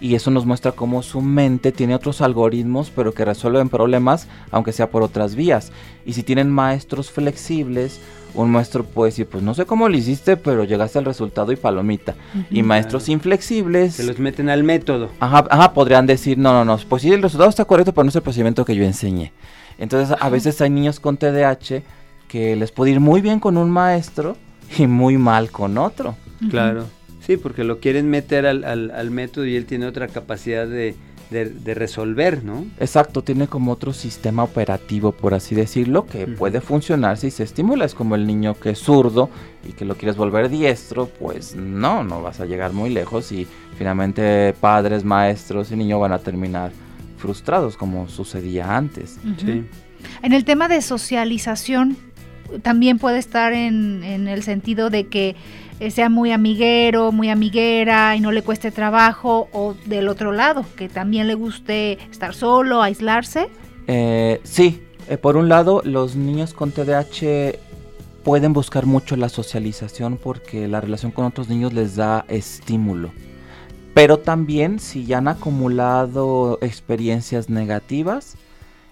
[0.04, 4.74] y eso nos muestra cómo su mente tiene otros algoritmos pero que resuelven problemas aunque
[4.74, 5.72] sea por otras vías.
[6.06, 8.02] Y si tienen maestros flexibles,
[8.34, 11.56] un maestro puede decir, pues no sé cómo lo hiciste, pero llegaste al resultado y
[11.56, 12.16] palomita.
[12.52, 13.96] Y maestros inflexibles...
[13.96, 15.10] Se los meten al método.
[15.22, 18.10] Ajá, ajá, podrían decir, no, no, no, pues sí, el resultado está correcto, pero no
[18.10, 19.32] es el procedimiento que yo enseñé.
[19.78, 21.82] Entonces, a veces hay niños con TDAH
[22.28, 24.36] que les puede ir muy bien con un maestro
[24.78, 26.18] y muy mal con otro.
[26.50, 26.88] Claro.
[27.26, 30.96] Sí, porque lo quieren meter al, al, método y él tiene otra capacidad de,
[31.30, 32.66] de, resolver, ¿no?
[32.80, 37.86] Exacto, tiene como otro sistema operativo, por así decirlo, que puede funcionar si se estimula.
[37.86, 39.30] Es como el niño que es zurdo
[39.68, 43.48] y que lo quieres volver diestro, pues no, no vas a llegar muy lejos y
[43.78, 46.72] finalmente padres, maestros y niños van a terminar
[47.18, 49.18] frustrados como sucedía antes.
[49.38, 49.66] sí.
[50.22, 51.96] En el tema de socialización,
[52.62, 55.38] también puede estar en, en el sentido de que
[55.92, 60.90] sea muy amiguero, muy amiguera y no le cueste trabajo, o del otro lado, que
[60.90, 63.50] también le guste estar solo, aislarse?
[63.88, 67.58] Eh, sí, eh, por un lado, los niños con TDAH
[68.24, 73.12] pueden buscar mucho la socialización porque la relación con otros niños les da estímulo.
[73.94, 78.36] Pero también si ya han acumulado experiencias negativas,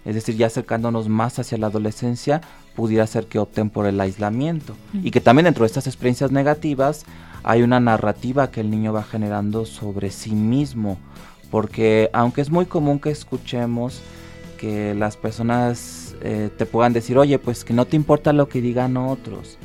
[0.06, 2.41] es decir, ya acercándonos más hacia la adolescencia,
[2.75, 4.75] pudiera ser que opten por el aislamiento.
[4.93, 7.05] Y que también dentro de estas experiencias negativas
[7.43, 10.97] hay una narrativa que el niño va generando sobre sí mismo.
[11.49, 14.01] Porque aunque es muy común que escuchemos
[14.57, 18.62] que las personas eh, te puedan decir, oye, pues que no te importa lo que
[18.62, 19.57] digan otros.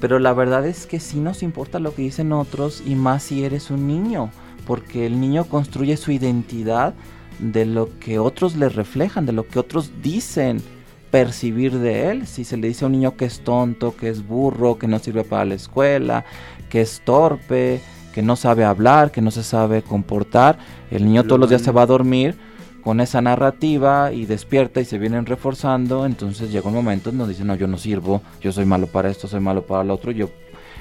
[0.00, 3.44] Pero la verdad es que sí nos importa lo que dicen otros y más si
[3.44, 4.30] eres un niño.
[4.66, 6.94] Porque el niño construye su identidad
[7.38, 10.62] de lo que otros le reflejan, de lo que otros dicen
[11.10, 12.26] percibir de él.
[12.26, 14.98] Si se le dice a un niño que es tonto, que es burro, que no
[14.98, 16.24] sirve para la escuela,
[16.68, 17.80] que es torpe,
[18.12, 20.58] que no sabe hablar, que no se sabe comportar,
[20.90, 22.36] el niño todos los días se va a dormir
[22.82, 27.34] con esa narrativa y despierta y se vienen reforzando, entonces llega un momento en donde
[27.34, 30.10] dice, no, yo no sirvo, yo soy malo para esto, soy malo para lo otro,
[30.12, 30.30] yo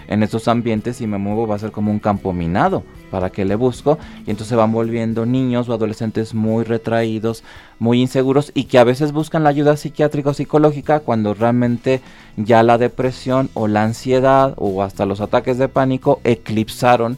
[0.09, 3.45] en estos ambientes si me muevo va a ser como un campo minado para que
[3.45, 3.97] le busco.
[4.25, 7.43] Y entonces van volviendo niños o adolescentes muy retraídos,
[7.77, 12.01] muy inseguros y que a veces buscan la ayuda psiquiátrica o psicológica cuando realmente
[12.35, 17.17] ya la depresión o la ansiedad o hasta los ataques de pánico eclipsaron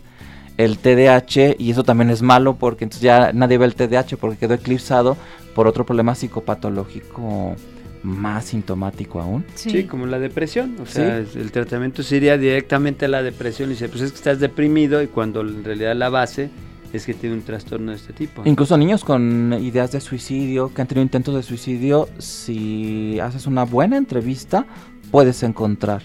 [0.57, 4.37] el TDAH y eso también es malo porque entonces ya nadie ve el TDAH porque
[4.37, 5.15] quedó eclipsado
[5.55, 7.55] por otro problema psicopatológico
[8.03, 9.45] más sintomático aún.
[9.55, 10.77] Sí, como la depresión.
[10.81, 14.39] O sea, el tratamiento sería directamente a la depresión y dice, pues es que estás
[14.39, 16.49] deprimido y cuando en realidad la base
[16.93, 18.41] es que tiene un trastorno de este tipo.
[18.45, 23.63] Incluso niños con ideas de suicidio, que han tenido intentos de suicidio, si haces una
[23.63, 24.65] buena entrevista,
[25.09, 26.01] puedes encontrar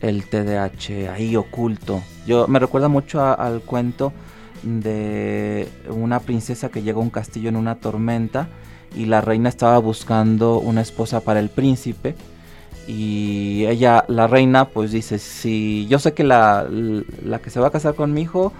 [0.00, 2.02] el TDAH ahí oculto.
[2.26, 4.12] Yo me recuerda mucho al cuento
[4.62, 8.48] de una princesa que llegó a un castillo en una tormenta
[8.96, 12.14] y la reina estaba buscando una esposa para el príncipe
[12.86, 16.66] y ella, la reina, pues dice, si yo sé que la,
[17.24, 18.52] la que se va a casar con mi hijo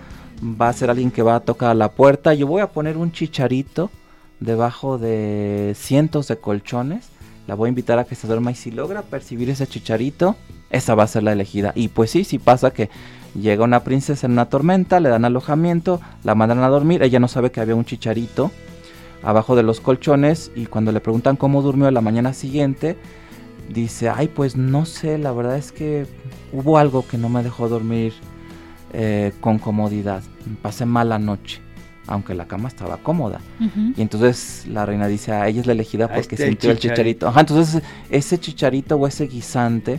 [0.42, 3.12] va a ser alguien que va a tocar la puerta, yo voy a poner un
[3.12, 3.90] chicharito
[4.40, 7.09] debajo de cientos de colchones,
[7.46, 10.35] la voy a invitar a que se duerma y si logra percibir ese chicharito,
[10.70, 11.72] esa va a ser la elegida.
[11.77, 12.90] Y pues sí, sí pasa que
[13.40, 17.29] llega una princesa en una tormenta, le dan alojamiento, la mandan a dormir, ella no
[17.29, 18.51] sabe que había un chicharito
[19.22, 22.96] abajo de los colchones y cuando le preguntan cómo durmió la mañana siguiente,
[23.68, 26.07] dice, ay pues no sé, la verdad es que
[26.52, 28.14] hubo algo que no me dejó dormir
[28.92, 30.22] eh, con comodidad,
[30.62, 31.61] pasé mala noche
[32.09, 33.40] aunque la cama estaba cómoda.
[33.96, 37.26] Y entonces la reina dice, a ella es la elegida porque sintió el chicharito.
[37.26, 39.98] Ajá, entonces ese chicharito o ese guisante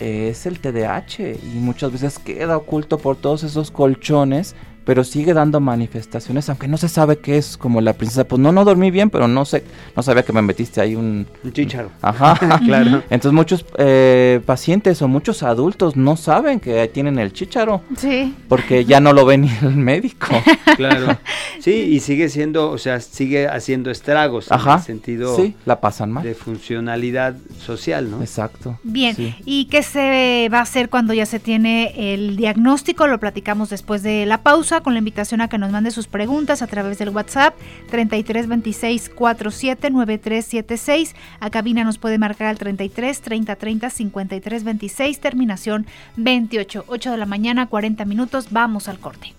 [0.00, 4.54] es el TDAH y muchas veces queda oculto por todos esos colchones
[4.88, 8.52] pero sigue dando manifestaciones, aunque no se sabe qué es, como la princesa, pues no,
[8.52, 9.62] no dormí bien, pero no sé,
[9.94, 11.26] no sabía que me metiste ahí un...
[11.44, 11.90] Un chicharo.
[12.00, 13.02] Ajá, claro.
[13.10, 17.82] Entonces muchos eh, pacientes o muchos adultos no saben que tienen el chicharo.
[17.98, 18.34] Sí.
[18.48, 20.28] Porque ya no lo ve ni el médico.
[20.76, 21.18] Claro.
[21.58, 24.74] Sí, y sigue siendo, o sea, sigue haciendo estragos Ajá.
[24.74, 25.34] en el sentido...
[25.34, 26.22] Sí, la pasan mal.
[26.22, 28.20] De funcionalidad social, ¿no?
[28.20, 28.78] Exacto.
[28.84, 33.08] Bien, ¿y qué se va a hacer cuando ya se tiene el diagnóstico?
[33.08, 36.62] Lo platicamos después de la pausa con la invitación a que nos mande sus preguntas
[36.62, 37.54] a través del WhatsApp
[37.90, 41.14] 3326 47 9376.
[41.40, 45.86] A cabina nos puede marcar al 33 30 30 53 26, terminación
[46.16, 46.84] 28.
[46.86, 48.48] 8 de la mañana, 40 minutos.
[48.50, 49.34] Vamos al corte.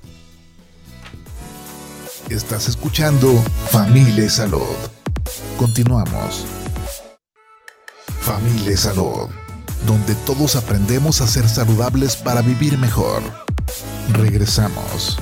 [2.29, 3.33] Estás escuchando
[3.71, 4.75] Familia Salud.
[5.57, 6.45] Continuamos.
[8.21, 9.27] Familia Salud,
[9.87, 13.23] donde todos aprendemos a ser saludables para vivir mejor.
[14.13, 15.17] Regresamos.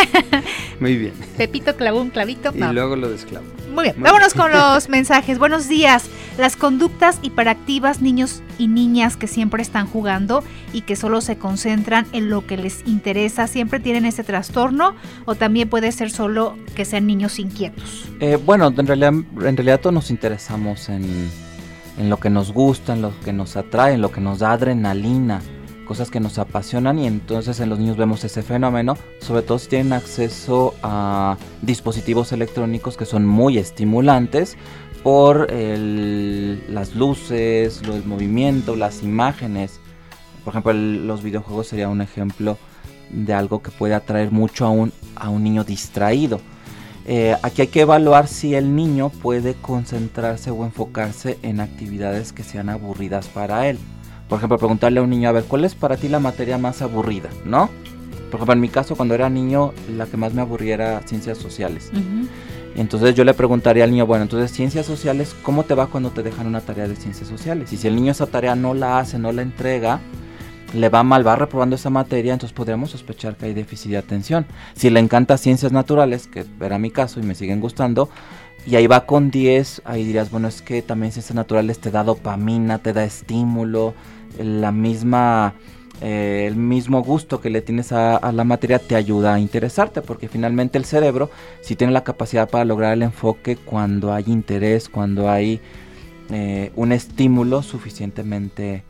[0.81, 1.13] Muy bien.
[1.37, 2.53] Pepito clavó un clavito.
[2.55, 3.45] Y luego lo desclavo.
[3.75, 5.39] Muy bien, vámonos con los mensajes.
[5.39, 6.09] Buenos días.
[6.39, 12.07] Las conductas hiperactivas, niños y niñas que siempre están jugando y que solo se concentran
[12.13, 14.95] en lo que les interesa, siempre tienen ese trastorno
[15.27, 18.09] o también puede ser solo que sean niños inquietos.
[18.21, 21.05] Eh, bueno, en realidad, en realidad todos nos interesamos en,
[21.99, 24.53] en lo que nos gusta, en lo que nos atrae, en lo que nos da
[24.53, 25.43] adrenalina
[25.87, 29.69] cosas que nos apasionan y entonces en los niños vemos ese fenómeno, sobre todo si
[29.69, 34.59] tienen acceso a dispositivos electrónicos que son muy estimulantes
[35.03, 39.81] por las luces, el movimiento, las imágenes.
[40.45, 42.59] Por ejemplo, los videojuegos sería un ejemplo
[43.11, 46.41] de algo que puede atraer mucho a un, a un niño distraído.
[47.09, 52.43] Eh, aquí hay que evaluar si el niño puede concentrarse o enfocarse en actividades que
[52.43, 53.79] sean aburridas para él.
[54.29, 56.83] Por ejemplo, preguntarle a un niño, a ver, ¿cuál es para ti la materia más
[56.83, 57.31] aburrida?
[57.45, 57.71] ¿No?
[58.31, 61.39] Por ejemplo, en mi caso, cuando era niño, la que más me aburría era ciencias
[61.39, 61.93] sociales.
[62.75, 66.23] Entonces yo le preguntaría al niño, bueno, entonces ciencias sociales, ¿cómo te va cuando te
[66.25, 67.73] dejan una tarea de ciencias sociales?
[67.73, 70.01] Y si el niño esa tarea no la hace, no la entrega,
[70.77, 74.47] le va mal, va reprobando esa materia, entonces podríamos sospechar que hay déficit de atención.
[74.75, 78.09] Si le encanta ciencias naturales, que era mi caso y me siguen gustando,
[78.67, 82.03] y ahí va con 10, ahí dirías, bueno, es que también ciencias naturales te da
[82.03, 83.95] dopamina, te da estímulo,
[84.39, 85.55] la misma,
[86.01, 90.29] eh, el mismo gusto que le tienes a, la materia te ayuda a interesarte, porque
[90.29, 91.31] finalmente el cerebro
[91.63, 95.61] si tiene la capacidad para lograr el enfoque cuando hay interés, cuando hay
[96.31, 98.83] eh, un estímulo suficientemente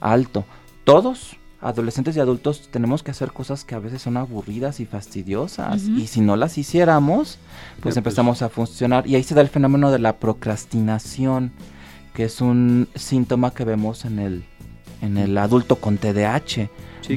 [0.00, 0.44] alto.
[0.86, 5.82] Todos, adolescentes y adultos, tenemos que hacer cosas que a veces son aburridas y fastidiosas,
[5.82, 7.40] y si no las hiciéramos,
[7.74, 7.96] pues, pues.
[7.96, 11.50] empezamos a funcionar, y ahí se da el fenómeno de la procrastinación
[12.14, 14.44] que es un síntoma que vemos en el
[15.02, 16.68] en el adulto con TDAH.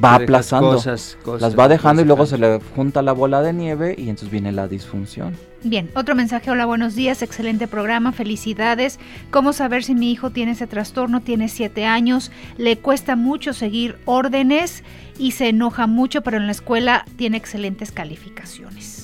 [0.04, 0.82] va aplazando,
[1.40, 4.52] las va dejando y luego se le junta la bola de nieve y entonces viene
[4.52, 5.36] la disfunción.
[5.64, 8.98] Bien, otro mensaje, hola, buenos días, excelente programa, felicidades.
[9.30, 11.22] ¿Cómo saber si mi hijo tiene ese trastorno?
[11.22, 14.84] Tiene siete años, le cuesta mucho seguir órdenes
[15.18, 18.99] y se enoja mucho, pero en la escuela tiene excelentes calificaciones.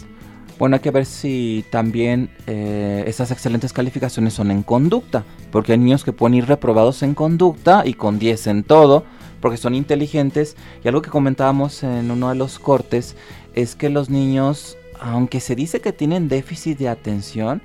[0.57, 5.77] Bueno, hay que ver si también eh, esas excelentes calificaciones son en conducta, porque hay
[5.77, 9.03] niños que pueden ir reprobados en conducta y con 10 en todo,
[9.41, 10.55] porque son inteligentes.
[10.81, 13.17] Y algo que comentábamos en uno de los cortes
[13.53, 17.61] es que los niños, aunque se dice que tienen déficit de atención,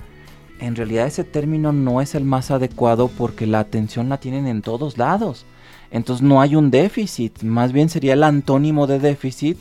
[0.59, 4.63] en realidad ese término no es el más adecuado porque la atención la tienen en
[4.63, 5.47] todos lados.
[5.93, 9.59] Entonces no hay un déficit, más bien sería el antónimo de déficit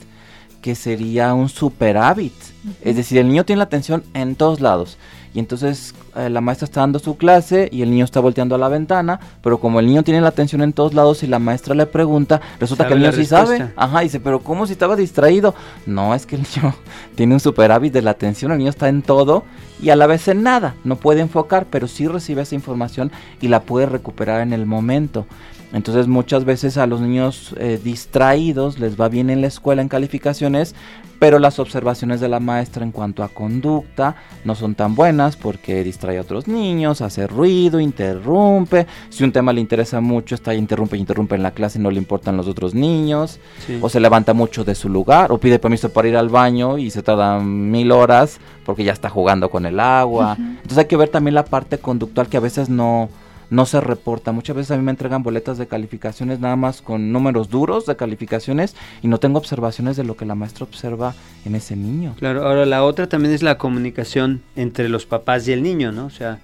[0.61, 2.33] que sería un superávit.
[2.81, 4.97] Es decir, el niño tiene la atención en todos lados.
[5.33, 8.57] Y entonces eh, la maestra está dando su clase y el niño está volteando a
[8.57, 11.75] la ventana, pero como el niño tiene la atención en todos lados y la maestra
[11.75, 13.71] le pregunta, resulta que el niño sí sabe.
[13.75, 15.53] Ajá, dice, pero ¿cómo si estaba distraído?
[15.85, 16.73] No, es que el niño
[17.15, 19.43] tiene un superávit de la atención, el niño está en todo
[19.81, 20.75] y a la vez en nada.
[20.83, 25.27] No puede enfocar, pero sí recibe esa información y la puede recuperar en el momento.
[25.71, 29.87] Entonces muchas veces a los niños eh, distraídos les va bien en la escuela en
[29.87, 30.73] calificaciones,
[31.19, 35.83] pero las observaciones de la maestra en cuanto a conducta no son tan buenas porque
[35.83, 38.87] distrae a otros niños, hace ruido, interrumpe.
[39.09, 41.91] Si un tema le interesa mucho, está interrumpe y interrumpe en la clase y no
[41.91, 43.39] le importan los otros niños.
[43.81, 46.89] O se levanta mucho de su lugar, o pide permiso para ir al baño y
[46.89, 50.37] se tarda mil horas porque ya está jugando con el agua.
[50.39, 53.09] Entonces hay que ver también la parte conductual que a veces no
[53.49, 54.31] no se reporta.
[54.31, 57.95] Muchas veces a mí me entregan boletas de calificaciones nada más con números duros de
[57.95, 62.15] calificaciones y no tengo observaciones de lo que la maestra observa en ese niño.
[62.17, 66.05] Claro, ahora la otra también es la comunicación entre los papás y el niño, ¿no?
[66.05, 66.39] O sea,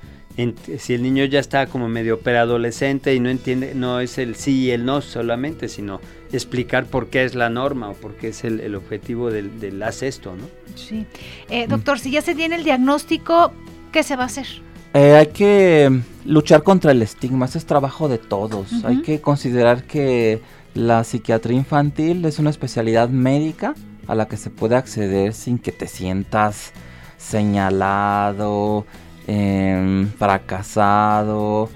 [0.77, 4.65] si el niño ya está como medio preadolescente y no entiende, no es el sí
[4.65, 8.43] y el no solamente, sino explicar por qué es la norma o por qué es
[8.43, 10.45] el, objetivo del, del haz esto, ¿no?
[10.75, 11.05] Sí.
[11.49, 13.53] Eh, doctor, si ya se tiene el diagnóstico,
[13.93, 14.47] ¿qué se va a hacer?
[14.95, 15.91] Eh, hay que
[16.23, 18.85] luchar contra el estigma, ese es trabajo de todos.
[18.85, 20.41] Hay que considerar que
[20.73, 23.75] la psiquiatría infantil es una especialidad médica
[24.07, 26.71] a la que se puede acceder sin que te sientas
[27.17, 28.85] señalado,
[29.27, 31.69] em, fracasado,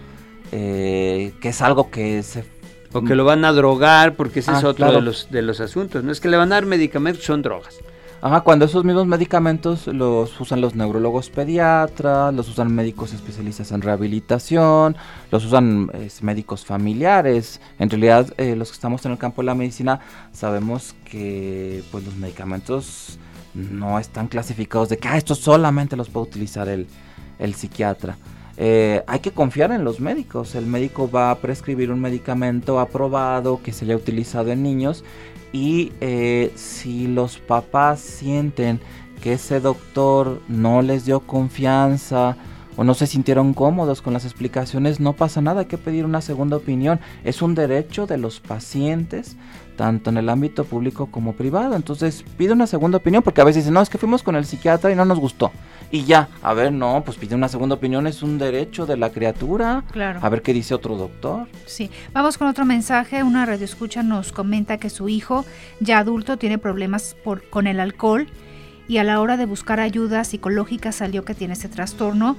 [0.53, 2.45] eh, que es algo que se...
[2.93, 5.59] O que lo van a drogar, porque ese es ah, otro de, los, de los
[5.59, 6.05] asuntos.
[6.05, 7.75] No es que le van a dar medicamentos, son drogas.
[8.21, 13.81] Ajá, cuando esos mismos medicamentos los usan los neurólogos pediatras, los usan médicos especialistas en
[13.81, 14.97] rehabilitación,
[15.31, 15.89] los usan
[16.21, 17.61] médicos familiares.
[17.79, 20.01] En realidad, eh, los que estamos en el campo de la medicina
[20.33, 23.19] sabemos que pues los medicamentos
[23.53, 26.87] no están clasificados de que ah, estos solamente los puede utilizar el,
[27.39, 28.17] el psiquiatra.
[28.61, 30.53] Eh, hay que confiar en los médicos.
[30.53, 35.05] El médico va a prescribir un medicamento aprobado que se haya utilizado en niños
[35.53, 38.81] y eh, si los papás sienten
[39.23, 42.35] que ese doctor no les dio confianza
[42.75, 46.19] o no se sintieron cómodos con las explicaciones, no pasa nada, hay que pedir una
[46.19, 46.99] segunda opinión.
[47.23, 49.37] Es un derecho de los pacientes,
[49.79, 51.73] tanto en el ámbito público como privado.
[51.73, 54.43] Entonces pide una segunda opinión, porque a veces dicen, no, es que fuimos con el
[54.43, 55.53] psiquiatra y no nos gustó.
[55.89, 59.09] Y ya, a ver, no, pues pide una segunda opinión, es un derecho de la
[59.09, 59.85] criatura.
[59.93, 60.19] Claro.
[60.21, 61.47] A ver qué dice otro doctor.
[61.65, 63.23] Sí, vamos con otro mensaje.
[63.23, 65.45] Una radioescucha nos comenta que su hijo,
[65.79, 68.27] ya adulto, tiene problemas por, con el alcohol
[68.89, 72.35] y a la hora de buscar ayuda psicológica salió que tiene ese trastorno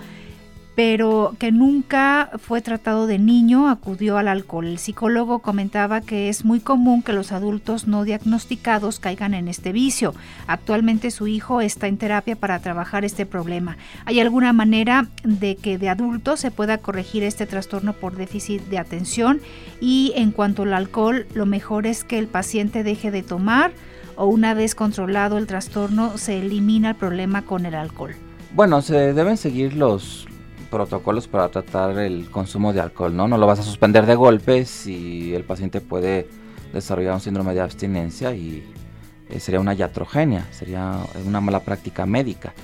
[0.75, 4.67] pero que nunca fue tratado de niño, acudió al alcohol.
[4.67, 9.73] El psicólogo comentaba que es muy común que los adultos no diagnosticados caigan en este
[9.73, 10.15] vicio.
[10.47, 13.77] Actualmente su hijo está en terapia para trabajar este problema.
[14.05, 18.79] ¿Hay alguna manera de que de adulto se pueda corregir este trastorno por déficit de
[18.79, 19.41] atención?
[19.81, 23.73] Y en cuanto al alcohol, lo mejor es que el paciente deje de tomar
[24.17, 28.15] o una vez controlado el trastorno se elimina el problema con el alcohol.
[28.55, 30.27] Bueno, se deben seguir los,
[30.71, 33.29] protocolos para tratar el consumo de alcohol, ¿no?
[33.29, 36.29] No lo vas a suspender de golpe si el paciente puede
[36.73, 38.65] desarrollar un síndrome de abstinencia y
[39.29, 40.97] eh, sería una iatrogenia, sería
[41.27, 42.55] una mala práctica médica.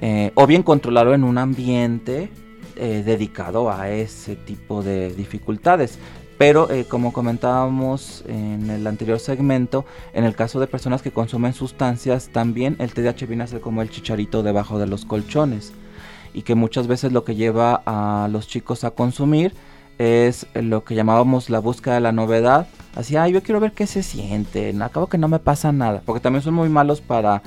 [0.00, 2.30] Eh, o bien controlarlo en un ambiente
[2.76, 5.98] eh, dedicado a ese tipo de dificultades.
[6.36, 12.28] Pero como comentábamos en el anterior segmento, en el caso de personas que consumen sustancias,
[12.28, 15.72] también el TDAH viene a ser como el chicharito debajo de los colchones
[16.38, 19.54] y que muchas veces lo que lleva a los chicos a consumir
[19.98, 22.68] es lo que llamábamos la búsqueda de la novedad.
[22.94, 26.20] Así, ay, yo quiero ver qué se siente, acabo que no me pasa nada, porque
[26.20, 27.42] también son muy malos para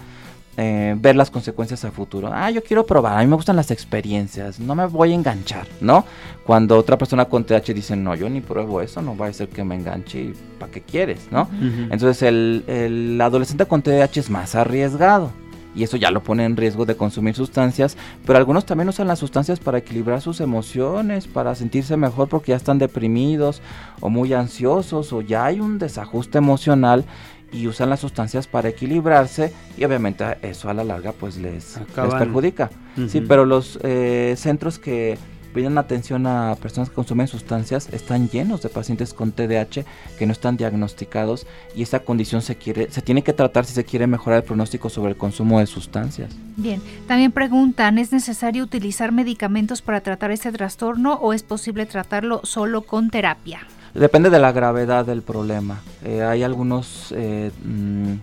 [0.58, 2.32] eh, ver las consecuencias a futuro.
[2.34, 5.68] Ah, yo quiero probar, a mí me gustan las experiencias, no me voy a enganchar,
[5.80, 6.04] ¿no?
[6.46, 9.48] Cuando otra persona con TH dice, no, yo ni pruebo eso, no va a ser
[9.48, 11.48] que me enganche, ¿para qué quieres, no?
[11.89, 15.32] Entonces el, el adolescente con TH es más arriesgado
[15.76, 19.20] y eso ya lo pone en riesgo de consumir sustancias, pero algunos también usan las
[19.20, 23.62] sustancias para equilibrar sus emociones, para sentirse mejor porque ya están deprimidos
[24.00, 27.06] o muy ansiosos o ya hay un desajuste emocional
[27.54, 32.70] y usan las sustancias para equilibrarse y obviamente eso a la larga pues les, perjudica.
[33.08, 35.18] Sí, pero los eh, centros que
[35.54, 39.86] piden atención a personas que consumen sustancias, están llenos de pacientes con TDAH
[40.18, 41.45] que no están diagnosticados
[41.76, 44.89] y esa condición se quiere se tiene que tratar si se quiere mejorar el pronóstico
[44.89, 46.32] sobre el consumo de sustancias.
[46.58, 52.41] Bien, también preguntan, ¿es necesario utilizar medicamentos para tratar este trastorno o es posible tratarlo
[52.43, 53.60] solo con terapia?
[53.93, 55.82] Depende de la gravedad del problema.
[56.04, 58.14] Eh, hay algunos eh, mm,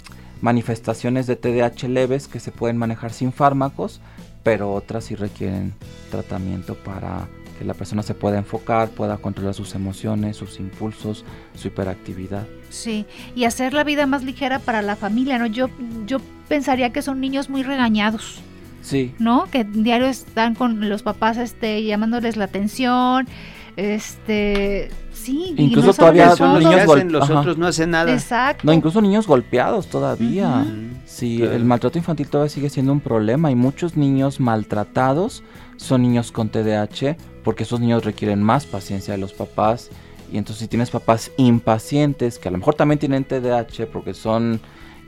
[0.40, 4.00] manifestaciones de TDAH leves que se pueden manejar sin fármacos
[4.48, 5.74] pero otras sí requieren
[6.10, 7.28] tratamiento para
[7.58, 12.46] que la persona se pueda enfocar, pueda controlar sus emociones, sus impulsos, su hiperactividad.
[12.70, 13.04] Sí,
[13.36, 15.44] y hacer la vida más ligera para la familia, ¿no?
[15.44, 15.68] Yo,
[16.06, 16.16] yo
[16.48, 18.40] pensaría que son niños muy regañados.
[18.80, 19.14] Sí.
[19.18, 19.44] ¿No?
[19.50, 23.28] Que diario están con los papás este, llamándoles la atención,
[23.76, 29.00] este sí incluso todavía son niños hacen, los otros no hacen nada exacto no incluso
[29.00, 30.64] niños golpeados todavía
[31.08, 35.42] sí el maltrato infantil todavía sigue siendo un problema y muchos niños maltratados
[35.76, 39.90] son niños con TDAH porque esos niños requieren más paciencia de los papás
[40.30, 44.60] y entonces si tienes papás impacientes que a lo mejor también tienen TDAH porque son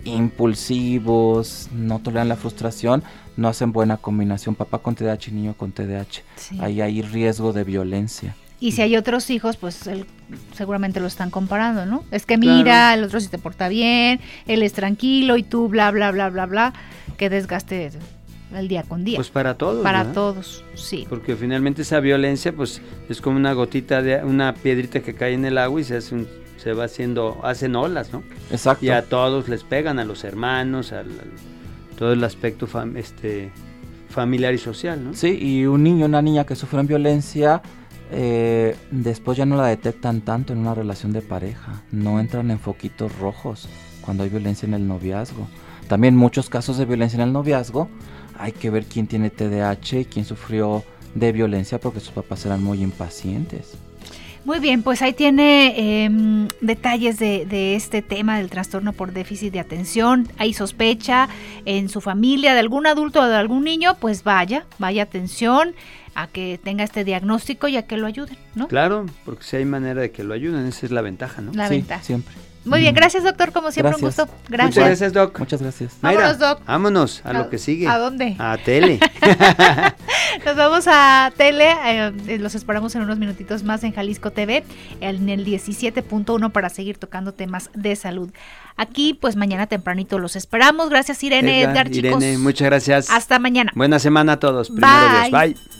[0.05, 3.03] impulsivos, no toleran la frustración,
[3.37, 6.23] no hacen buena combinación papá con TDAH y niño con TDAH.
[6.61, 8.35] Ahí hay riesgo de violencia.
[8.61, 9.89] Y si hay otros hijos, pues
[10.55, 12.05] seguramente lo están comparando, ¿no?
[12.11, 15.91] Es que mira, el otro sí te porta bien, él es tranquilo y tú bla,
[15.91, 16.75] bla, bla, bla, bla.
[17.17, 17.91] Que desgaste
[18.55, 19.17] el día con día.
[19.17, 19.83] Pues para todos.
[19.83, 21.07] Para todos, sí.
[21.09, 25.47] Porque finalmente esa violencia, pues es como una gotita de una piedrita que cae en
[25.47, 26.27] el agua y se hace
[26.63, 28.23] se va haciendo, hacen olas, ¿no?
[28.51, 28.85] Exacto.
[28.85, 31.09] Y a todos les pegan, a los hermanos, al,
[31.97, 33.51] todo el aspecto este,
[34.11, 35.15] familiar y social, ¿no?
[35.15, 37.63] Sí, y un niño, una niña que sufren violencia,
[38.11, 42.59] eh, después ya no la detectan tanto en una relación de pareja, no entran en
[42.59, 43.69] foquitos rojos
[44.01, 45.47] cuando hay violencia en el noviazgo.
[45.89, 47.89] También muchos casos de violencia en el noviazgo,
[48.39, 50.83] hay que ver quién tiene TDAH y quién sufrió
[51.15, 53.77] de violencia porque sus papás eran muy impacientes.
[54.45, 59.61] Muy bien, pues ahí tiene em, detalles de, este tema del trastorno por déficit de
[59.61, 60.29] atención.
[60.39, 61.29] Hay sospecha
[61.67, 65.75] en su familia de algún adulto o de algún niño, pues vaya, vaya atención
[66.15, 68.69] a que tenga este diagnóstico y a que lo ayuden, ¿no?
[68.69, 71.53] Claro, porque si hay manera de que lo ayuden, esa es la ventaja, ¿no?
[71.53, 72.03] La sí, ventaja.
[72.03, 72.35] siempre.
[72.65, 74.27] Muy bien, gracias doctor, como siempre un Gracias.
[74.27, 74.39] gusto.
[74.51, 74.77] Gracias.
[74.77, 75.39] Muchas gracias, Doc.
[75.39, 75.97] Muchas gracias.
[76.03, 76.67] Mayra, Vámonos, Doc.
[76.67, 77.89] Vámonos a lo que sigue.
[77.89, 78.37] ¿A dónde?
[78.39, 79.01] A tele.
[80.45, 84.63] Nos vamos a tele, eh, los esperamos en unos minutitos más en Jalisco TV,
[85.01, 88.31] en el 17.1 para seguir tocando temas de salud.
[88.77, 90.91] Aquí, pues mañana tempranito los esperamos.
[90.91, 92.23] Gracias Irene, Edgar, Edgar, chicos.
[92.23, 93.11] Irene, muchas gracias.
[93.11, 93.73] Hasta mañana.
[93.75, 94.69] Buena semana a todos.
[94.69, 94.97] Primero
[95.31, 95.31] Bye.
[95.31, 95.31] Dios.
[95.31, 95.80] Bye.